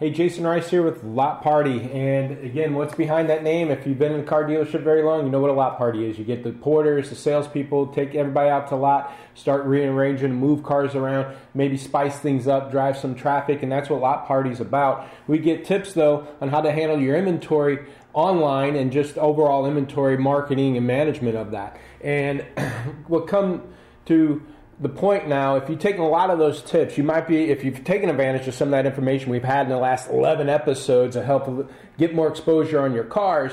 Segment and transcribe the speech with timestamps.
[0.00, 1.78] Hey, Jason Rice here with Lot Party.
[1.92, 3.70] And again, what's behind that name?
[3.70, 6.08] If you've been in a car dealership very long, you know what a lot party
[6.08, 6.18] is.
[6.18, 10.94] You get the porters, the salespeople, take everybody out to lot, start rearranging, move cars
[10.94, 15.06] around, maybe spice things up, drive some traffic, and that's what lot party is about.
[15.26, 17.80] We get tips though on how to handle your inventory
[18.14, 21.78] online and just overall inventory marketing and management of that.
[22.00, 22.46] And
[23.08, 23.64] we'll come
[24.06, 24.40] to
[24.80, 27.62] the point now, if you've taken a lot of those tips, you might be, if
[27.64, 31.14] you've taken advantage of some of that information we've had in the last 11 episodes
[31.14, 33.52] to help get more exposure on your cars,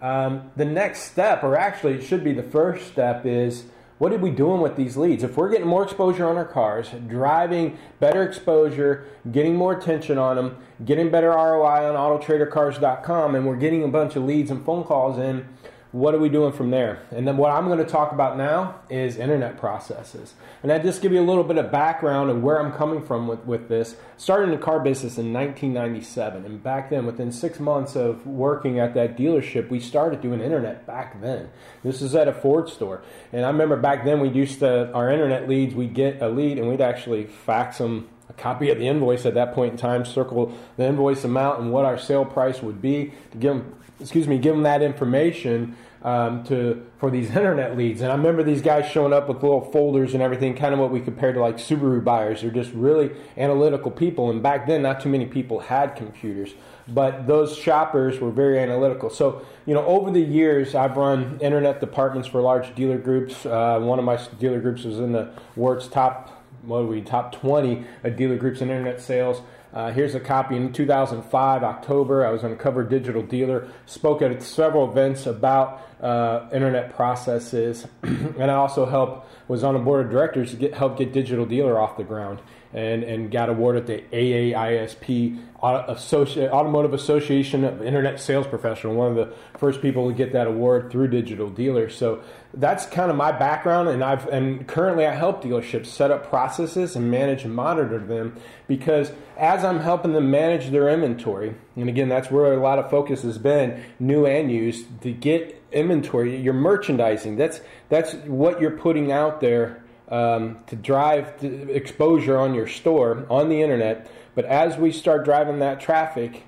[0.00, 3.64] um, the next step, or actually it should be the first step, is
[3.96, 5.22] what are we doing with these leads?
[5.22, 10.36] If we're getting more exposure on our cars, driving better exposure, getting more attention on
[10.36, 14.84] them, getting better ROI on autotradercars.com, and we're getting a bunch of leads and phone
[14.84, 15.48] calls in,
[15.96, 17.00] what are we doing from there?
[17.10, 20.34] And then what I'm going to talk about now is internet processes.
[20.62, 23.26] And I just give you a little bit of background and where I'm coming from
[23.26, 23.96] with, with this.
[24.18, 26.44] Started in the car business in 1997.
[26.44, 30.86] And back then, within six months of working at that dealership, we started doing internet
[30.86, 31.48] back then.
[31.82, 33.00] This is at a Ford store.
[33.32, 36.58] And I remember back then we used to, our internet leads, we'd get a lead
[36.58, 40.04] and we'd actually fax them a copy of the invoice at that point in time,
[40.04, 44.28] circle the invoice amount and what our sale price would be to give them, excuse
[44.28, 48.00] me, give them that information um, to for these internet leads.
[48.00, 50.90] And I remember these guys showing up with little folders and everything, kind of what
[50.90, 52.42] we compared to like Subaru buyers.
[52.42, 54.30] They're just really analytical people.
[54.30, 56.54] And back then, not too many people had computers,
[56.88, 59.10] but those shoppers were very analytical.
[59.10, 63.44] So you know, over the years, I've run internet departments for large dealer groups.
[63.44, 67.30] Uh, one of my dealer groups was in the Wards top what are we top
[67.32, 67.84] 20
[68.16, 69.40] dealer groups in internet sales
[69.76, 72.24] uh, here's a copy in 2005, October.
[72.24, 77.86] I was on a Cover Digital Dealer, spoke at several events about uh, internet processes,
[78.02, 81.46] and I also help was on a board of directors to get help get Digital
[81.46, 82.40] Dealer off the ground,
[82.74, 89.34] and and got awarded the AAISP Automotive Association of Internet Sales Professional, one of the
[89.58, 91.88] first people to get that award through Digital Dealer.
[91.88, 96.28] So that's kind of my background, and I've and currently I help dealerships set up
[96.28, 98.36] processes and manage and monitor them
[98.68, 102.90] because as I'm helping them manage their inventory, and again that's where a lot of
[102.90, 107.36] focus has been, new and used, to get inventory, your merchandising.
[107.36, 113.48] That's that's what you're putting out there um, to drive exposure on your store on
[113.48, 114.10] the internet.
[114.34, 116.44] But as we start driving that traffic,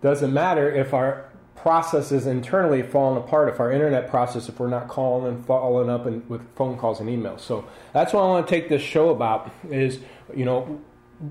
[0.00, 4.86] doesn't matter if our processes internally falling apart if our internet process if we're not
[4.86, 8.46] calling and following up and with phone calls and emails so that's what i want
[8.46, 9.98] to take this show about is
[10.36, 10.80] you know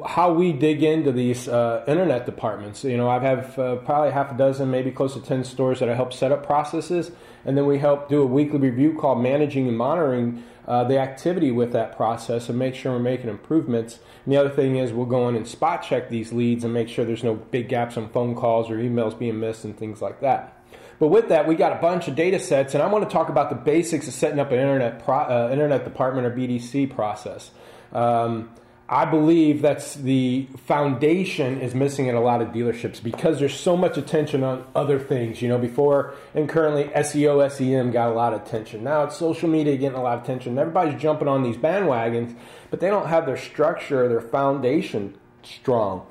[0.05, 2.83] how we dig into these uh, internet departments.
[2.83, 5.89] You know, I have uh, probably half a dozen, maybe close to 10 stores that
[5.89, 7.11] I help set up processes,
[7.45, 11.51] and then we help do a weekly review called Managing and Monitoring uh, the Activity
[11.51, 13.99] with that process and make sure we're making improvements.
[14.25, 16.89] And the other thing is we'll go in and spot check these leads and make
[16.89, 20.19] sure there's no big gaps on phone calls or emails being missed and things like
[20.19, 20.53] that.
[20.99, 23.29] But with that, we got a bunch of data sets, and I want to talk
[23.29, 27.51] about the basics of setting up an internet pro- uh, internet department or BDC process.
[27.93, 28.49] Um,
[28.89, 33.75] I believe that's the foundation is missing in a lot of dealerships because there's so
[33.75, 35.41] much attention on other things.
[35.41, 38.85] You know, before and currently SEO, SEM got a lot of attention.
[38.85, 40.57] Now it's social media getting a lot of attention.
[40.57, 42.33] Everybody's jumping on these bandwagons,
[42.69, 46.05] but they don't have their structure, or their foundation strong.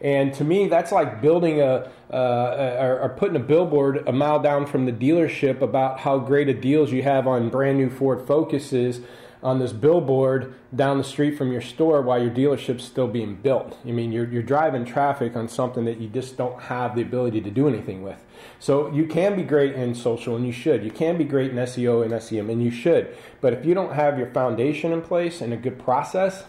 [0.00, 4.40] And to me, that's like building a, uh, or, or, putting a billboard a mile
[4.40, 8.26] down from the dealership about how great a deals you have on brand new Ford
[8.26, 9.00] Focuses
[9.42, 13.78] on this billboard down the street from your store while your dealership's still being built.
[13.86, 17.40] I mean, you're, you're driving traffic on something that you just don't have the ability
[17.42, 18.22] to do anything with.
[18.58, 20.84] So you can be great in social, and you should.
[20.84, 23.14] You can be great in SEO and SEM, and you should.
[23.40, 26.44] But if you don't have your foundation in place and a good process,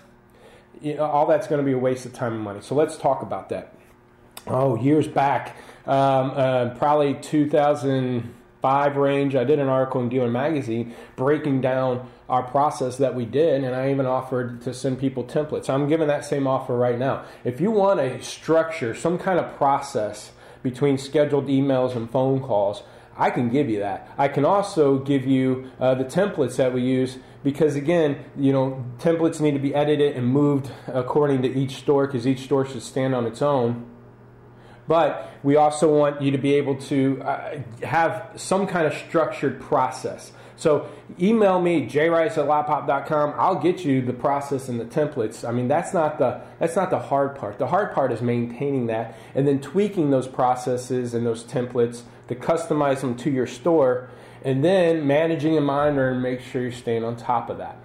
[0.82, 2.60] you know, all that's going to be a waste of time and money.
[2.62, 3.74] So let's talk about that.
[4.48, 5.56] Oh, years back,
[5.86, 12.44] um, uh, probably 2005 range, I did an article in Dealer Magazine breaking down our
[12.44, 15.70] process that we did, and I even offered to send people templates.
[15.70, 17.26] I'm giving that same offer right now.
[17.44, 20.32] If you want a structure, some kind of process
[20.64, 22.84] between scheduled emails and phone calls,
[23.18, 24.10] I can give you that.
[24.18, 28.86] I can also give you uh, the templates that we use because again, you know,
[29.00, 32.82] templates need to be edited and moved according to each store because each store should
[32.82, 33.86] stand on its own.
[34.88, 39.60] But we also want you to be able to uh, have some kind of structured
[39.60, 40.32] process.
[40.62, 40.88] So
[41.20, 43.34] email me jrice at lotpop.com.
[43.36, 45.44] I'll get you the process and the templates.
[45.48, 47.58] I mean, that's not the that's not the hard part.
[47.58, 52.36] The hard part is maintaining that and then tweaking those processes and those templates to
[52.36, 54.12] customize them to your store,
[54.46, 57.80] and then managing and monitoring make sure you're staying on top of that.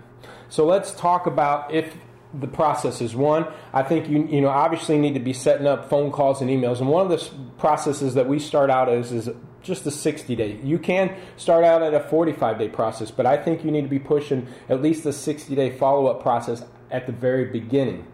[0.50, 1.96] So let's talk about if
[2.34, 3.16] the processes.
[3.16, 6.50] One, I think you you know obviously need to be setting up phone calls and
[6.50, 6.80] emails.
[6.80, 7.26] And one of the
[7.56, 9.30] processes that we start out as is
[9.66, 10.58] just a 60 day.
[10.62, 13.88] You can start out at a 45 day process, but I think you need to
[13.88, 18.06] be pushing at least a 60 day follow up process at the very beginning.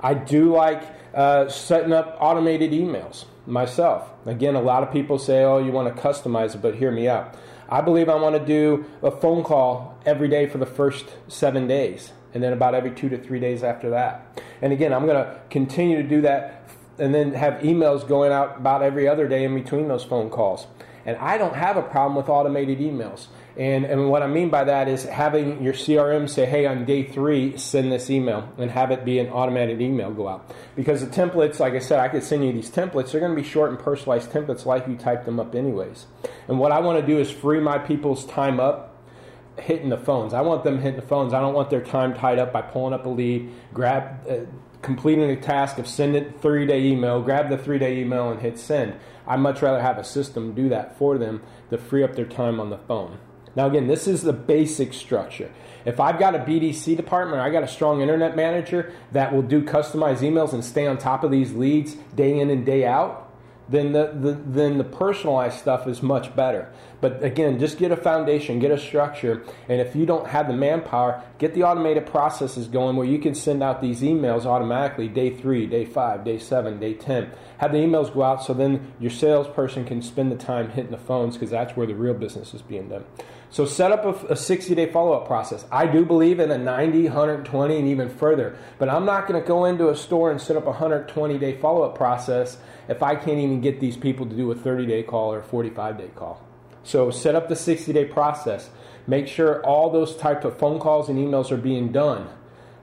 [0.00, 0.82] I do like
[1.14, 4.08] uh, setting up automated emails myself.
[4.26, 7.08] Again, a lot of people say, "Oh, you want to customize it," but hear me
[7.08, 7.36] out.
[7.68, 11.66] I believe I want to do a phone call every day for the first seven
[11.66, 14.40] days and then about every two to three days after that.
[14.62, 16.68] And again, I'm going to continue to do that
[16.98, 20.66] and then have emails going out about every other day in between those phone calls.
[21.10, 23.26] And I don't have a problem with automated emails.
[23.56, 27.02] And, and what I mean by that is having your CRM say, hey, on day
[27.02, 30.54] three, send this email and have it be an automated email go out.
[30.76, 33.10] Because the templates, like I said, I could send you these templates.
[33.10, 36.06] They're going to be short and personalized templates like you type them up anyways.
[36.46, 38.96] And what I want to do is free my people's time up
[39.58, 40.32] hitting the phones.
[40.32, 41.34] I want them hitting the phones.
[41.34, 44.46] I don't want their time tied up by pulling up a lead, grab, uh,
[44.82, 48.58] completing a task of sending three day email, grab the three day email and hit
[48.58, 48.94] send.
[49.26, 52.58] I'd much rather have a system do that for them to free up their time
[52.58, 53.18] on the phone.
[53.56, 55.50] Now, again, this is the basic structure.
[55.84, 59.62] If I've got a BDC department, I got a strong internet manager that will do
[59.62, 63.29] customized emails and stay on top of these leads day in and day out,
[63.70, 66.72] then the, the, then the personalized stuff is much better.
[67.00, 70.52] But again, just get a foundation, get a structure, and if you don't have the
[70.52, 75.34] manpower, get the automated processes going where you can send out these emails automatically day
[75.34, 77.30] three, day five, day seven, day 10.
[77.58, 80.98] Have the emails go out so then your salesperson can spend the time hitting the
[80.98, 83.04] phones because that's where the real business is being done.
[83.52, 85.64] So set up a, a 60 day follow up process.
[85.72, 89.46] I do believe in a 90, 120, and even further, but I'm not going to
[89.46, 92.58] go into a store and set up a 120 day follow up process
[92.88, 95.42] if I can't even get these people to do a 30 day call or a
[95.42, 96.40] 45 day call.
[96.84, 98.70] So set up the 60 day process.
[99.06, 102.28] Make sure all those type of phone calls and emails are being done.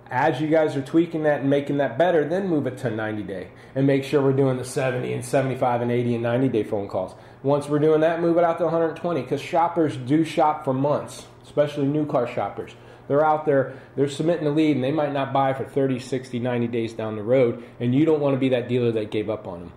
[0.10, 3.24] As you guys are tweaking that and making that better, then move it to 90
[3.24, 6.64] day and make sure we're doing the 70 and 75 and 80 and 90 day
[6.64, 7.14] phone calls.
[7.44, 11.26] Once we're doing that, move it out to 120 because shoppers do shop for months,
[11.44, 12.72] especially new car shoppers.
[13.08, 16.40] They're out there, they're submitting a lead, and they might not buy for 30, 60,
[16.40, 19.30] 90 days down the road, and you don't want to be that dealer that gave
[19.30, 19.74] up on them.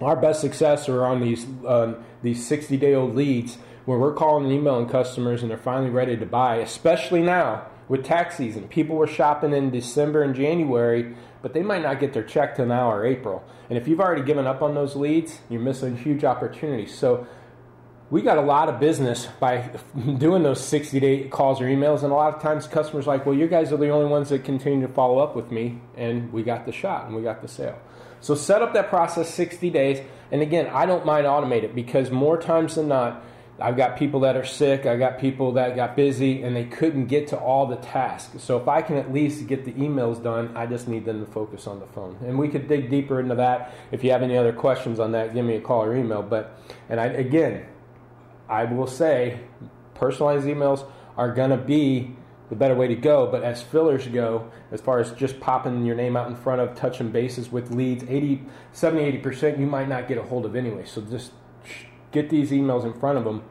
[0.00, 4.44] Our best success are on these um, these 60 day old leads where we're calling
[4.44, 8.68] and emailing customers and they're finally ready to buy, especially now with tax season.
[8.68, 12.66] People were shopping in December and January, but they might not get their check till
[12.66, 13.42] now or April.
[13.68, 16.96] And if you've already given up on those leads, you're missing huge opportunities.
[16.96, 17.26] So
[18.08, 19.70] we got a lot of business by
[20.18, 22.04] doing those 60 day calls or emails.
[22.04, 24.44] And a lot of times customers like, well, you guys are the only ones that
[24.44, 25.80] continue to follow up with me.
[25.96, 27.80] And we got the shot and we got the sale.
[28.20, 30.00] So set up that process 60 days.
[30.30, 33.24] And again, I don't mind automate it because more times than not,
[33.60, 37.06] I've got people that are sick, I've got people that got busy and they couldn't
[37.06, 38.42] get to all the tasks.
[38.42, 41.30] So if I can at least get the emails done, I just need them to
[41.30, 42.16] focus on the phone.
[42.24, 43.74] And we could dig deeper into that.
[43.92, 46.22] If you have any other questions on that, give me a call or email.
[46.22, 46.58] But
[46.88, 47.66] and I again,
[48.48, 49.40] I will say
[49.94, 50.86] personalized emails
[51.16, 52.16] are going to be
[52.48, 53.26] the better way to go.
[53.30, 56.74] But as fillers go, as far as just popping your name out in front of
[56.74, 60.84] touching bases with leads, 80, 70, 80% you might not get a hold of anyway.
[60.84, 61.32] So just
[62.12, 63.42] get these emails in front of them.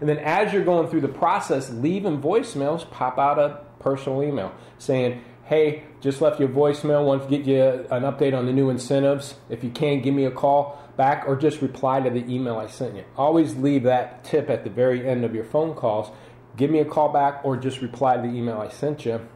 [0.00, 4.52] And then as you're going through the process, leaving voicemails, pop out a personal email
[4.78, 8.70] saying, hey, just left your voicemail, want to get you an update on the new
[8.70, 9.34] incentives.
[9.48, 12.66] If you can, give me a call back or just reply to the email I
[12.66, 13.04] sent you.
[13.16, 16.10] Always leave that tip at the very end of your phone calls
[16.58, 19.26] give me a call back or just reply to the email I sent you.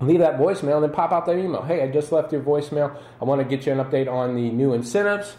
[0.00, 1.62] Leave that voicemail and then pop out that email.
[1.62, 2.96] Hey, I just left your voicemail.
[3.20, 5.36] I want to get you an update on the new incentives,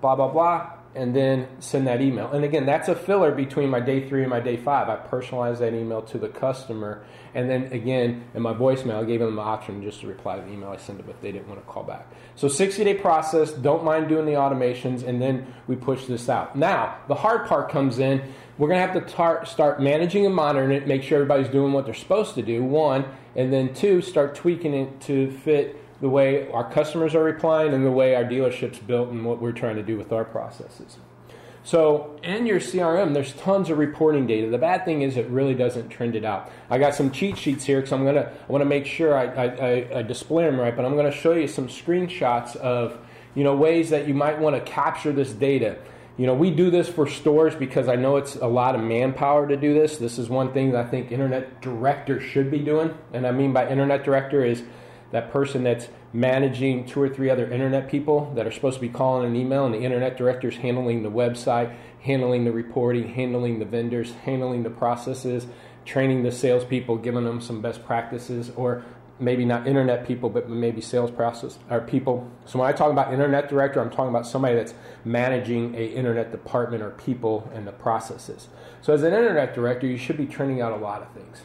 [0.00, 2.30] blah, blah, blah and then send that email.
[2.30, 4.88] And again, that's a filler between my day three and my day five.
[4.88, 7.04] I personalize that email to the customer.
[7.34, 10.42] And then again, in my voicemail, I gave them the option just to reply to
[10.42, 12.06] the email I sent them if they didn't want to call back.
[12.36, 16.56] So 60 day process, don't mind doing the automations, and then we push this out.
[16.56, 18.22] Now, the hard part comes in.
[18.56, 21.72] We're going to have to tar- start managing and monitoring it, make sure everybody's doing
[21.72, 26.10] what they're supposed to do, one, and then two, start tweaking it to fit the
[26.10, 29.76] way our customers are replying and the way our dealership's built and what we're trying
[29.76, 30.98] to do with our processes.
[31.62, 34.50] So in your CRM, there's tons of reporting data.
[34.50, 36.52] The bad thing is it really doesn't trend it out.
[36.68, 39.24] I got some cheat sheets here because I'm gonna I want to make sure I,
[39.24, 40.76] I, I, display them right.
[40.76, 42.98] But I'm going to show you some screenshots of
[43.34, 45.78] you know ways that you might want to capture this data.
[46.18, 49.48] You know, we do this for stores because I know it's a lot of manpower
[49.48, 49.96] to do this.
[49.96, 53.54] This is one thing that I think internet director should be doing, and I mean
[53.54, 54.62] by internet director is
[55.14, 58.88] that person that's managing two or three other internet people that are supposed to be
[58.88, 63.64] calling an email, and the internet director's handling the website, handling the reporting, handling the
[63.64, 65.46] vendors, handling the processes,
[65.84, 68.84] training the salespeople, giving them some best practices, or
[69.20, 72.28] maybe not internet people, but maybe sales process or people.
[72.44, 76.32] So when I talk about internet director, I'm talking about somebody that's managing a internet
[76.32, 78.48] department or people and the processes.
[78.82, 81.42] So as an internet director, you should be turning out a lot of things.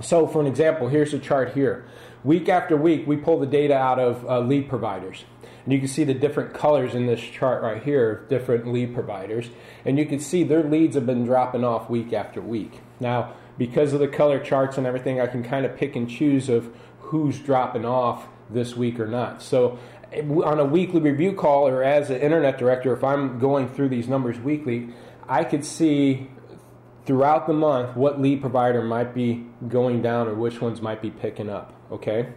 [0.00, 1.84] So for an example, here's a chart here.
[2.24, 5.24] Week after week, we pull the data out of uh, lead providers.
[5.64, 8.94] And you can see the different colors in this chart right here of different lead
[8.94, 9.50] providers.
[9.84, 12.80] And you can see their leads have been dropping off week after week.
[13.00, 16.48] Now, because of the color charts and everything, I can kind of pick and choose
[16.48, 19.42] of who's dropping off this week or not.
[19.42, 19.78] So
[20.12, 24.08] on a weekly review call or as an internet director, if I'm going through these
[24.08, 24.88] numbers weekly,
[25.28, 26.30] I could see
[27.04, 31.10] throughout the month what lead provider might be going down or which ones might be
[31.10, 31.77] picking up.
[31.90, 32.28] Okay?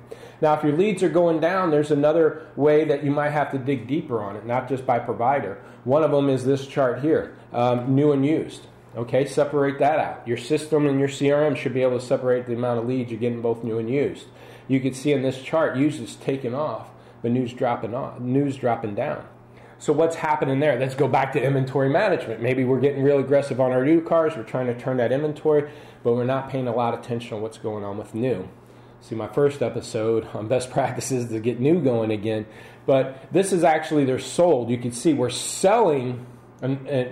[0.41, 3.58] Now, if your leads are going down, there's another way that you might have to
[3.58, 5.62] dig deeper on it, not just by provider.
[5.84, 8.67] One of them is this chart here um, new and used.
[8.96, 10.27] Okay, separate that out.
[10.27, 13.20] Your system and your CRM should be able to separate the amount of leads you're
[13.20, 14.25] getting both new and used.
[14.67, 16.88] You can see in this chart, used is taking off,
[17.22, 19.25] but news dropping off, news dropping down.
[19.79, 20.77] So what's happening there?
[20.77, 22.41] Let's go back to inventory management.
[22.41, 24.36] Maybe we're getting real aggressive on our new cars.
[24.36, 25.72] We're trying to turn that inventory,
[26.03, 28.48] but we're not paying a lot of attention on what's going on with new.
[29.01, 32.46] See my first episode on best practices to get new going again.
[32.86, 34.70] But this is actually they're sold.
[34.70, 36.25] You can see we're selling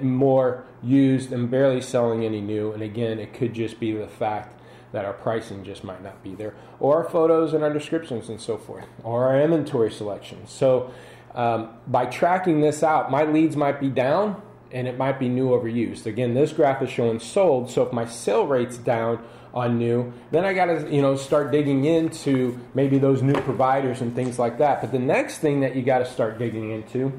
[0.02, 2.72] more used and barely selling any new.
[2.72, 4.56] And again, it could just be the fact
[4.92, 8.42] that our pricing just might not be there, or our photos and our descriptions and
[8.42, 10.48] so forth, or our inventory selection.
[10.48, 10.92] So,
[11.36, 14.42] um, by tracking this out, my leads might be down
[14.72, 16.08] and it might be new over used.
[16.08, 20.46] Again, this graph is showing sold, so if my sale rate's down on new, then
[20.46, 24.60] I got to you know start digging into maybe those new providers and things like
[24.60, 24.82] that.
[24.82, 27.12] But the next thing that you got to start digging into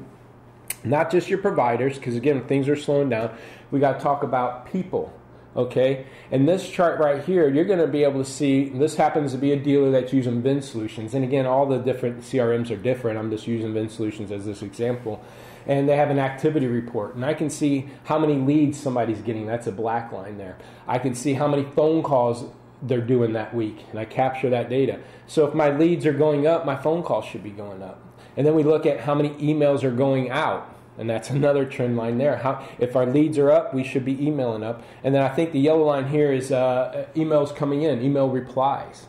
[0.83, 3.35] not just your providers, because again, things are slowing down.
[3.69, 5.13] We got to talk about people.
[5.53, 9.33] Okay, and this chart right here, you're going to be able to see this happens
[9.33, 11.13] to be a dealer that's using VinSolutions.
[11.13, 13.19] And again, all the different CRMs are different.
[13.19, 15.21] I'm just using VinSolutions as this example.
[15.67, 19.45] And they have an activity report, and I can see how many leads somebody's getting.
[19.45, 20.57] That's a black line there.
[20.87, 22.45] I can see how many phone calls
[22.81, 24.99] they're doing that week, and I capture that data.
[25.27, 28.01] So if my leads are going up, my phone calls should be going up.
[28.37, 30.67] And then we look at how many emails are going out.
[30.97, 32.37] And that's another trend line there.
[32.37, 34.83] How, if our leads are up, we should be emailing up.
[35.03, 39.07] And then I think the yellow line here is uh, emails coming in, email replies.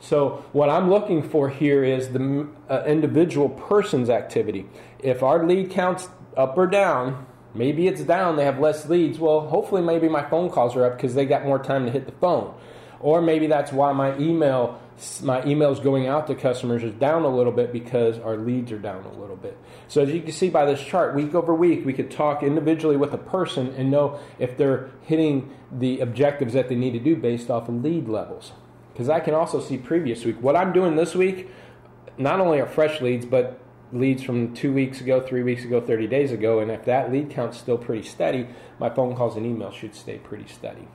[0.00, 4.66] So what I'm looking for here is the uh, individual person's activity.
[5.02, 9.18] If our lead counts up or down, maybe it's down, they have less leads.
[9.18, 12.06] Well, hopefully maybe my phone calls are up because they got more time to hit
[12.06, 12.54] the phone.
[13.00, 14.80] Or maybe that's why my email
[15.22, 18.78] my emails going out to customers is down a little bit because our leads are
[18.78, 19.56] down a little bit.
[19.88, 22.96] So as you can see by this chart, week over week, we could talk individually
[22.96, 27.16] with a person and know if they're hitting the objectives that they need to do
[27.16, 28.52] based off of lead levels.
[28.92, 30.36] Because I can also see previous week.
[30.40, 31.48] What I'm doing this week,
[32.18, 33.58] not only are fresh leads, but
[33.92, 36.60] leads from two weeks ago, three weeks ago, 30 days ago.
[36.60, 40.18] And if that lead count's still pretty steady, my phone calls and emails should stay
[40.18, 40.88] pretty steady.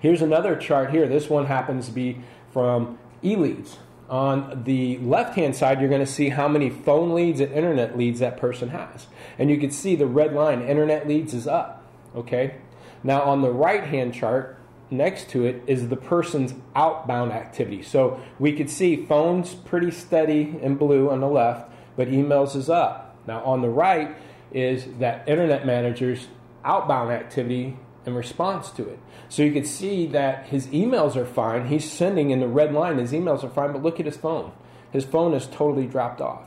[0.00, 1.08] Here's another chart here.
[1.08, 2.20] This one happens to be
[2.52, 3.76] from eLeads.
[4.08, 7.96] On the left hand side, you're going to see how many phone leads and internet
[7.96, 9.06] leads that person has.
[9.38, 11.82] And you can see the red line, internet leads is up.
[12.14, 12.56] Okay?
[13.02, 14.58] Now, on the right hand chart,
[14.90, 17.82] next to it is the person's outbound activity.
[17.82, 22.68] So we could see phones pretty steady in blue on the left, but emails is
[22.68, 23.16] up.
[23.26, 24.14] Now, on the right
[24.52, 26.28] is that internet manager's
[26.64, 28.98] outbound activity in response to it.
[29.28, 31.68] So you can see that his emails are fine.
[31.68, 34.52] He's sending in the red line, his emails are fine, but look at his phone.
[34.92, 36.42] His phone has totally dropped off.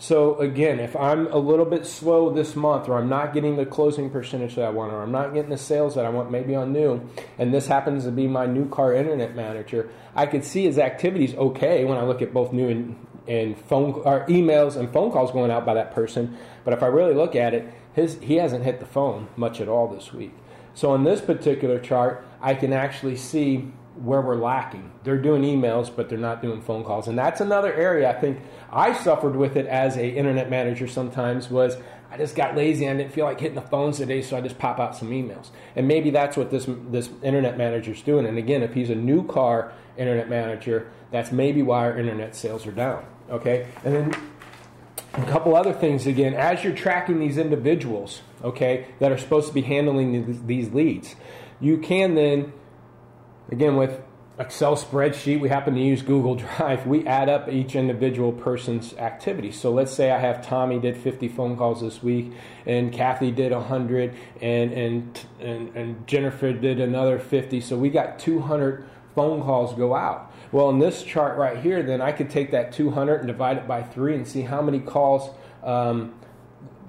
[0.00, 3.66] So again, if I'm a little bit slow this month, or I'm not getting the
[3.66, 6.54] closing percentage that I want, or I'm not getting the sales that I want, maybe
[6.54, 10.64] on new, and this happens to be my new car internet manager, I could see
[10.64, 14.90] his activities okay when I look at both new and, and phone or emails and
[14.90, 16.34] phone calls going out by that person.
[16.64, 19.68] But if I really look at it, his he hasn't hit the phone much at
[19.68, 20.32] all this week.
[20.72, 24.90] So on this particular chart, I can actually see where we're lacking.
[25.04, 27.08] They're doing emails, but they're not doing phone calls.
[27.08, 31.50] And that's another area I think I suffered with it as a internet manager sometimes
[31.50, 31.76] was
[32.10, 34.40] I just got lazy and I didn't feel like hitting the phones today, so I
[34.40, 35.50] just pop out some emails.
[35.76, 38.26] And maybe that's what this this internet manager's doing.
[38.26, 42.66] And again, if he's a new car internet manager, that's maybe why our internet sales
[42.66, 43.04] are down.
[43.30, 43.68] Okay?
[43.84, 44.30] And then
[45.14, 49.54] a couple other things again, as you're tracking these individuals, okay, that are supposed to
[49.54, 51.14] be handling these leads,
[51.60, 52.52] you can then,
[53.50, 54.00] again, with
[54.38, 59.52] Excel spreadsheet, we happen to use Google Drive, we add up each individual person's activity.
[59.52, 62.32] So let's say I have Tommy did 50 phone calls this week,
[62.64, 67.60] and Kathy did 100, and, and, and, and Jennifer did another 50.
[67.60, 70.32] So we got 200 phone calls go out.
[70.52, 73.68] Well, in this chart right here, then I could take that 200 and divide it
[73.68, 75.30] by three and see how many calls
[75.62, 76.14] um,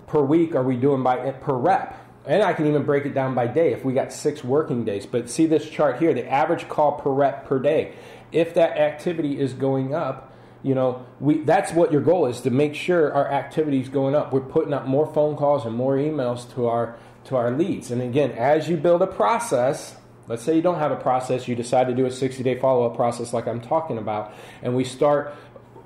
[0.08, 1.98] per week are we doing by per rep.
[2.26, 5.06] And I can even break it down by day if we got six working days.
[5.06, 7.96] But see this chart here, the average call per rep per day.
[8.32, 10.32] If that activity is going up,
[10.64, 14.16] you know, we that's what your goal is to make sure our activity is going
[14.16, 14.32] up.
[14.32, 17.90] We're putting up more phone calls and more emails to our to our leads.
[17.92, 19.96] And again, as you build a process,
[20.28, 22.86] let's say you don't have a process, you decide to do a 60 day follow
[22.86, 25.36] up process like I'm talking about, and we start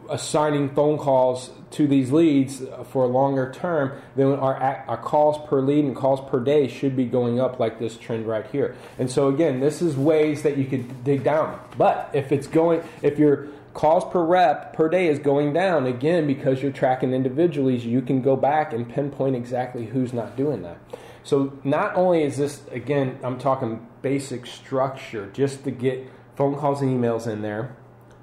[0.10, 4.56] assigning phone calls to these leads for a longer term, then our,
[4.88, 8.26] our calls per lead and calls per day should be going up like this trend
[8.26, 8.76] right here.
[8.98, 11.60] And so again, this is ways that you could dig down.
[11.78, 16.26] But if it's going, if your calls per rep per day is going down, again,
[16.26, 20.78] because you're tracking individually, you can go back and pinpoint exactly who's not doing that.
[21.24, 26.82] So not only is this, again, I'm talking basic structure just to get phone calls
[26.82, 27.76] and emails in there.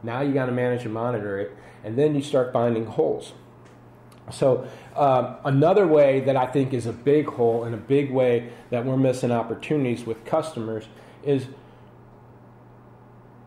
[0.03, 3.33] Now you got to manage and monitor it and then you start finding holes.
[4.31, 8.51] So, um, another way that I think is a big hole and a big way
[8.71, 10.87] that we're missing opportunities with customers
[11.25, 11.47] is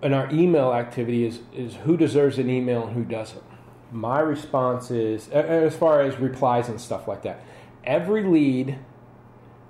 [0.04, 3.44] in our email activity is, is who deserves an email and who doesn't.
[3.92, 7.42] My response is, as far as replies and stuff like that,
[7.84, 8.78] every lead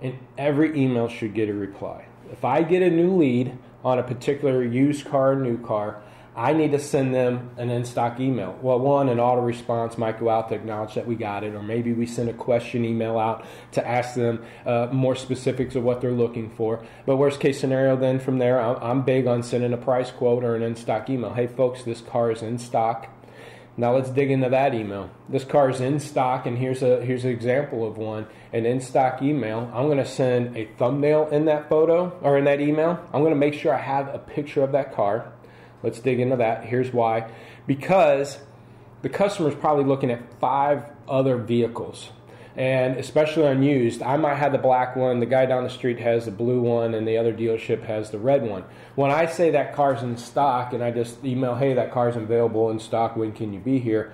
[0.02, 2.08] and every email should get a reply.
[2.32, 6.02] If I get a new lead on a particular used car, new car,
[6.38, 8.60] I need to send them an in stock email.
[8.62, 11.64] Well, one, an auto response might go out to acknowledge that we got it, or
[11.64, 16.02] maybe we send a question email out to ask them uh, more specifics of what
[16.02, 16.84] they're looking for.
[17.06, 20.56] But worst case scenario, then from there, I'm big on sending a price quote or
[20.56, 21.34] an in stock email.
[21.34, 23.08] Hey, folks, this car is in stock.
[23.78, 25.10] Now let's dig into that email.
[25.28, 28.26] This car is in stock, and here's a here's an example of one.
[28.54, 29.70] An in stock email.
[29.74, 33.06] I'm going to send a thumbnail in that photo or in that email.
[33.14, 35.34] I'm going to make sure I have a picture of that car.
[35.84, 36.66] Let's dig into that.
[36.66, 37.32] Here's why.
[37.68, 38.40] Because
[39.02, 42.10] the customer is probably looking at five other vehicles.
[42.58, 46.00] And especially on used, I might have the black one, the guy down the street
[46.00, 48.64] has the blue one, and the other dealership has the red one.
[48.96, 52.70] When I say that car's in stock and I just email, hey, that car's available
[52.72, 54.14] in stock, when can you be here?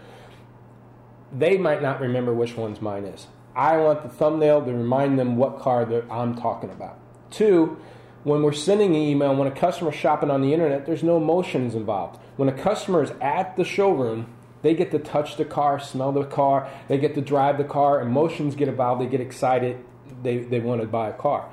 [1.32, 3.28] They might not remember which one's mine is.
[3.56, 6.98] I want the thumbnail to remind them what car that I'm talking about.
[7.30, 7.78] Two,
[8.24, 11.76] when we're sending an email, when a customer's shopping on the internet, there's no emotions
[11.76, 12.20] involved.
[12.38, 14.28] When a customer is at the showroom,
[14.62, 18.00] they get to touch the car, smell the car, they get to drive the car,
[18.00, 19.84] emotions get involved, they get excited,
[20.22, 21.52] they, they want to buy a car.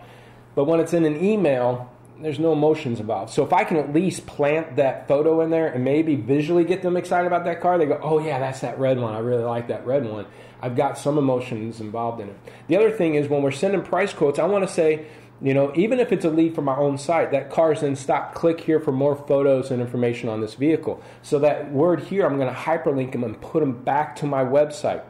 [0.54, 3.32] But when it's in an email, there's no emotions involved.
[3.32, 6.82] So if I can at least plant that photo in there and maybe visually get
[6.82, 9.14] them excited about that car, they go, oh yeah, that's that red one.
[9.14, 10.26] I really like that red one.
[10.60, 12.36] I've got some emotions involved in it.
[12.66, 15.06] The other thing is when we're sending price quotes, I want to say,
[15.40, 18.34] you know, even if it's a lead from our own site, that car's in stock.
[18.34, 21.00] Click here for more photos and information on this vehicle.
[21.22, 24.44] So that word here, I'm going to hyperlink them and put them back to my
[24.44, 25.02] website.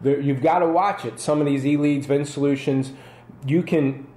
[0.00, 1.20] There, you've got to watch it.
[1.20, 2.92] Some of these e-leads, VinSolutions,
[3.46, 4.08] you can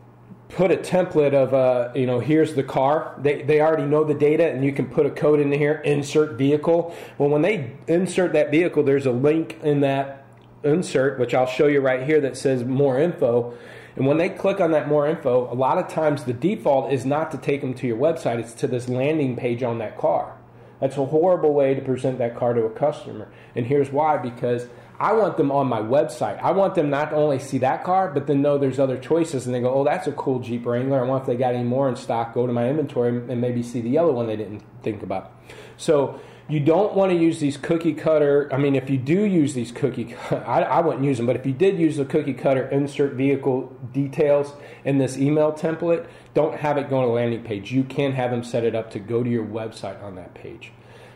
[0.49, 3.15] put a template of, uh, you know, here's the car.
[3.19, 6.39] They, they already know the data, and you can put a code in here, insert
[6.39, 6.95] vehicle.
[7.19, 10.25] Well, when they insert that vehicle, there's a link in that
[10.63, 13.55] insert, which I'll show you right here, that says more info
[13.95, 17.05] and when they click on that more info, a lot of times the default is
[17.05, 20.37] not to take them to your website, it's to this landing page on that car.
[20.79, 23.31] That's a horrible way to present that car to a customer.
[23.55, 24.67] And here's why because
[24.99, 26.41] I want them on my website.
[26.41, 29.45] I want them not to only see that car, but then know there's other choices
[29.45, 31.03] and they go, oh, that's a cool Jeep Wrangler.
[31.03, 33.63] I want if they got any more in stock, go to my inventory and maybe
[33.63, 35.31] see the yellow one they didn't think about.
[35.77, 38.47] So you don't want to use these cookie cutter.
[38.53, 41.45] I mean, if you do use these cookie, I, I wouldn't use them, but if
[41.45, 44.53] you did use the cookie cutter insert vehicle details
[44.83, 46.05] in this email template,
[46.35, 47.71] don't have it go on a landing page.
[47.71, 50.71] You can have them set it up to go to your website on that page.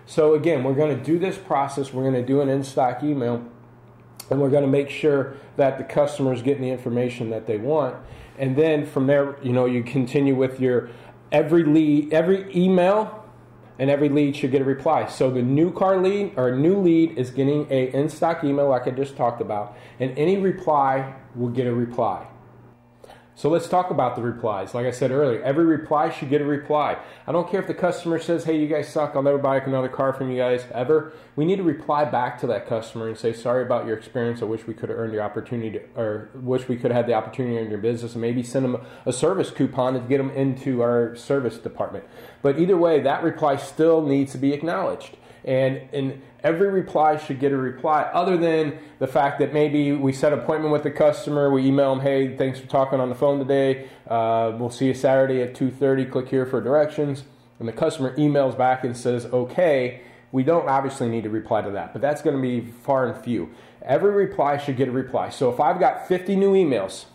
[0.07, 1.93] So again, we're going to do this process.
[1.93, 3.47] We're going to do an in stock email,
[4.31, 7.57] and we're going to make sure that the customer is getting the information that they
[7.57, 7.95] want.
[8.39, 10.89] And then from there, you know, you continue with your
[11.31, 13.19] every lead, every email
[13.79, 15.07] and every lead should get a reply.
[15.07, 18.85] So the new car lead or new lead is getting a in stock email like
[18.85, 22.27] I just talked about, and any reply will get a reply.
[23.39, 24.73] So let's talk about the replies.
[24.73, 26.97] Like I said earlier, every reply should get a reply.
[27.25, 29.87] I don't care if the customer says, hey, you guys suck, I'll never buy another
[29.87, 31.13] car from you guys ever.
[31.37, 34.41] We need to reply back to that customer and say, sorry about your experience.
[34.41, 37.07] I wish we could have earned the opportunity to, or wish we could have had
[37.07, 40.31] the opportunity in your business and maybe send them a service coupon to get them
[40.31, 42.03] into our service department.
[42.41, 45.15] But either way, that reply still needs to be acknowledged.
[45.49, 50.13] And, and every reply should get a reply other than the fact that maybe we
[50.13, 53.15] set an appointment with the customer we email them hey thanks for talking on the
[53.15, 57.23] phone today uh, we'll see you saturday at 2.30 click here for directions
[57.59, 61.71] and the customer emails back and says, okay, we don't obviously need to reply to
[61.71, 63.49] that, but that's going to be far and few.
[63.81, 65.29] Every reply should get a reply.
[65.29, 67.05] So if I've got 50 new emails,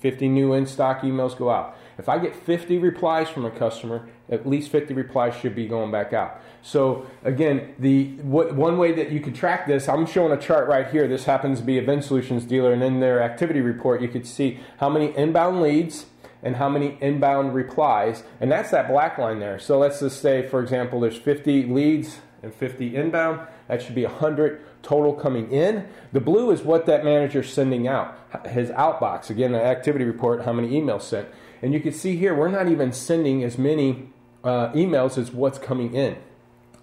[0.00, 1.76] 50 new in stock emails go out.
[1.98, 5.90] If I get 50 replies from a customer, at least 50 replies should be going
[5.90, 6.40] back out.
[6.62, 10.68] So again, the what, one way that you could track this, I'm showing a chart
[10.68, 11.08] right here.
[11.08, 14.88] This happens to be VinSolutions dealer, and in their activity report, you could see how
[14.88, 16.06] many inbound leads
[16.42, 19.58] and how many inbound replies, and that's that black line there.
[19.58, 23.46] So let's just say, for example, there's 50 leads and 50 inbound.
[23.68, 25.86] That should be 100 total coming in.
[26.12, 29.30] The blue is what that manager's sending out, his outbox.
[29.30, 31.28] Again, the activity report, how many emails sent.
[31.62, 34.11] And you can see here, we're not even sending as many
[34.44, 36.16] uh, emails is what's coming in.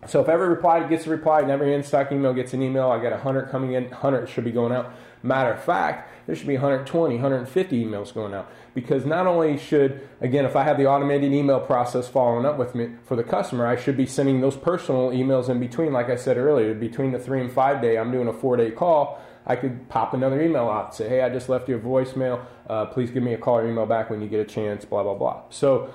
[0.08, 3.02] So if every reply gets a reply and every in-stock email gets an email, I
[3.02, 4.94] got 100 coming in, 100 should be going out.
[5.22, 8.50] Matter of fact, there should be 120, 150 emails going out.
[8.74, 12.76] Because not only should, again, if I have the automated email process following up with
[12.76, 15.92] me for the customer, I should be sending those personal emails in between.
[15.92, 18.72] Like I said earlier, between the three and five day, I'm doing a four day
[18.72, 19.20] call.
[19.46, 22.46] I could pop another email out say, hey, I just left you a voicemail.
[22.70, 25.04] Uh, please give me a call or email back when you get a chance, blah,
[25.04, 25.42] blah, blah.
[25.50, 25.92] So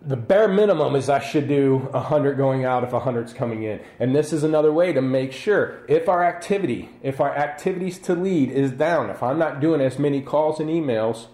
[0.00, 3.80] the bare minimum is I should do 100 going out if 100's coming in.
[3.98, 8.14] And this is another way to make sure if our activity, if our activities to
[8.14, 11.26] lead is down, if I'm not doing as many calls and emails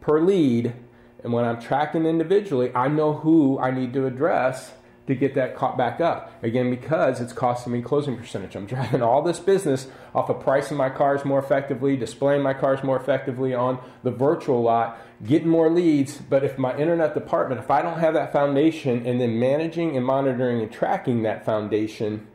[0.00, 0.74] per lead,
[1.22, 4.72] and when I'm tracking individually, I know who I need to address
[5.10, 6.32] to get that caught back up.
[6.42, 8.56] Again, because it's costing me closing percentage.
[8.56, 12.82] I'm driving all this business off of pricing my cars more effectively, displaying my cars
[12.82, 16.16] more effectively on the virtual lot, getting more leads.
[16.16, 20.06] But if my internet department, if I don't have that foundation and then managing and
[20.06, 22.26] monitoring and tracking that foundation,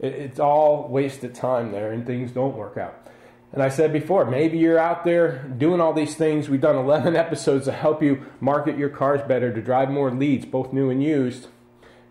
[0.00, 3.04] it's all wasted time there and things don't work out.
[3.52, 6.48] And I said before, maybe you're out there doing all these things.
[6.48, 10.44] We've done 11 episodes to help you market your cars better, to drive more leads,
[10.44, 11.46] both new and used.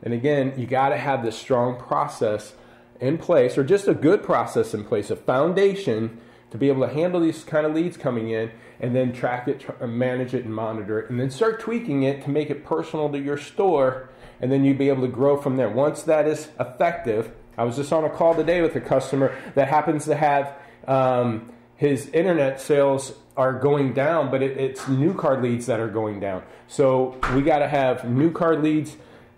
[0.04, 2.54] And again, you got to have this strong process
[3.00, 6.20] in place, or just a good process in place, a foundation
[6.52, 9.62] to be able to handle these kind of leads coming in, and then track it,
[9.62, 13.10] tr- manage it, and monitor it, and then start tweaking it to make it personal
[13.10, 15.70] to your store, and then you'd be able to grow from there.
[15.70, 19.68] Once that is effective, I was just on a call today with a customer that
[19.68, 20.56] happens to have
[20.88, 25.90] um, his internet sales are going down, but it, it's new car leads that are
[25.90, 26.44] going down.
[26.68, 28.96] So we got to have new car leads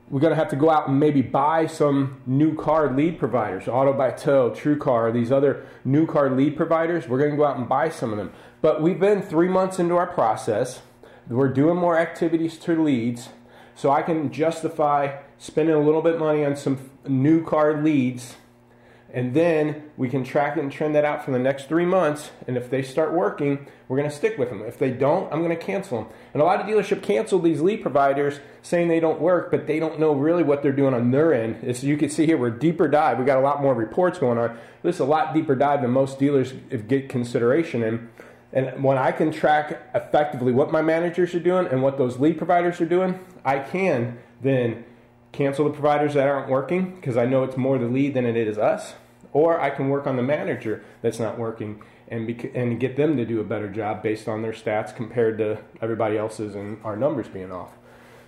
[0.09, 3.65] we're going to have to go out and maybe buy some new car lead providers,
[3.65, 7.07] Autobytel, True Car, these other new car lead providers.
[7.07, 8.31] We're going to go out and buy some of them.
[8.61, 10.81] But we've been three months into our process.
[11.27, 13.29] We're doing more activities to leads,
[13.73, 18.35] so I can justify spending a little bit money on some new car leads
[19.15, 22.31] and then we can track it and trend that out for the next three months.
[22.47, 24.61] And if they start working, we're going to stick with them.
[24.61, 26.11] If they don't, I'm going to cancel them.
[26.33, 29.79] And a lot of dealership cancel these lead providers saying they don't work, but they
[29.79, 31.63] don't know really what they're doing on their end.
[31.63, 33.17] As you can see here, we're deeper dive.
[33.17, 34.57] We got a lot more reports going on.
[34.83, 36.51] This is a lot deeper dive than most dealers
[36.89, 38.09] get consideration in.
[38.51, 42.37] And when I can track effectively what my managers are doing and what those lead
[42.37, 44.83] providers are doing, I can then
[45.31, 48.35] cancel the providers that aren't working because I know it's more the lead than it
[48.35, 48.93] is us
[49.35, 53.17] or I can work on the manager that's not working and bec- and get them
[53.17, 56.95] to do a better job based on their stats compared to everybody else's and our
[56.95, 57.71] numbers being off.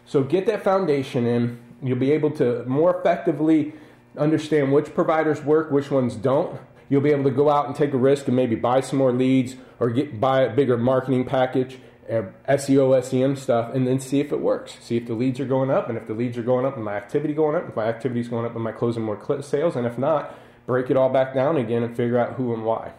[0.06, 1.60] So get that foundation in.
[1.82, 3.74] You'll be able to more effectively
[4.18, 6.60] understand which providers work, which ones don't.
[6.90, 9.14] You'll be able to go out and take a risk and maybe buy some more
[9.14, 11.80] leads or get buy a bigger marketing package,
[12.12, 14.76] uh, SEO, SEM stuff, and then see if it works.
[14.82, 16.84] See if the leads are going up, and if the leads are going up, and
[16.84, 19.78] my activity going up, if my activity is going up, am I closing more sales,
[19.78, 22.92] and if not, break it all back down again and figure out who and why.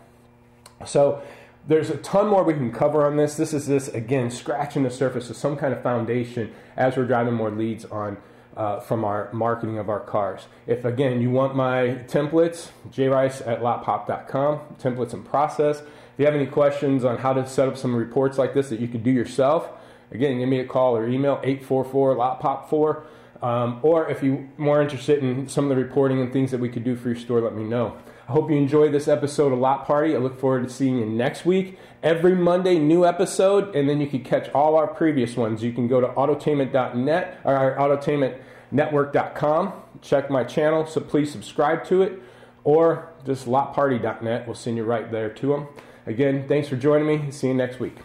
[0.85, 1.23] So
[1.69, 3.37] there's a ton more we can cover on this.
[3.37, 7.35] This is this again scratching the surface of some kind of foundation as we're driving
[7.35, 8.17] more leads on
[8.57, 10.49] uh, from our marketing of our cars.
[10.67, 15.81] If again you want my templates, jrice at lotpop.com, templates and process.
[15.81, 18.81] If you have any questions on how to set up some reports like this that
[18.81, 19.69] you can do yourself,
[20.11, 23.03] again, give me a call or email 844 lotpop4
[23.43, 26.69] um, or if you're more interested in some of the reporting and things that we
[26.69, 27.97] could do for your store, let me know.
[28.29, 30.15] I hope you enjoyed this episode of Lot Party.
[30.15, 31.79] I look forward to seeing you next week.
[32.03, 35.63] Every Monday, new episode, and then you can catch all our previous ones.
[35.63, 39.73] You can go to autotainment.net or autotainmentnetwork.com.
[40.03, 42.21] Check my channel, so please subscribe to it,
[42.65, 44.47] or just lotparty.net.
[44.47, 45.69] We'll send you right there to them.
[46.07, 47.31] Again, thanks for joining me.
[47.31, 47.97] See you next week.